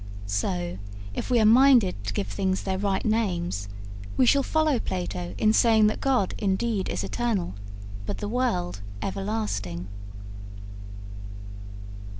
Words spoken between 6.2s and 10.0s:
indeed is eternal, but the world everlasting.